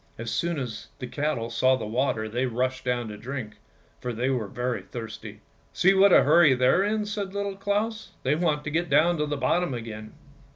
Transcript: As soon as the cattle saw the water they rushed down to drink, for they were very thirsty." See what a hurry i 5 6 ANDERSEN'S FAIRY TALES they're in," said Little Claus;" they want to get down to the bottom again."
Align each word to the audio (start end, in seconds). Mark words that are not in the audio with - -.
As 0.17 0.31
soon 0.31 0.57
as 0.57 0.87
the 0.97 1.05
cattle 1.05 1.51
saw 1.51 1.75
the 1.75 1.85
water 1.85 2.27
they 2.27 2.47
rushed 2.47 2.83
down 2.83 3.09
to 3.09 3.17
drink, 3.17 3.57
for 3.99 4.13
they 4.13 4.31
were 4.31 4.47
very 4.47 4.81
thirsty." 4.81 5.41
See 5.73 5.93
what 5.93 6.11
a 6.11 6.23
hurry 6.23 6.53
i 6.55 6.55
5 6.55 6.57
6 6.57 6.63
ANDERSEN'S 6.63 6.85
FAIRY 6.87 6.87
TALES 6.87 6.89
they're 6.89 6.95
in," 6.95 7.05
said 7.05 7.33
Little 7.35 7.55
Claus;" 7.55 8.09
they 8.23 8.35
want 8.35 8.63
to 8.63 8.71
get 8.71 8.89
down 8.89 9.17
to 9.19 9.27
the 9.27 9.37
bottom 9.37 9.75
again." 9.75 10.13